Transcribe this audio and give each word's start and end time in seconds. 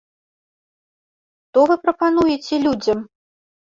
Што 1.45 1.59
вы 1.71 1.79
прапануеце 1.87 2.55
людзям? 2.69 3.09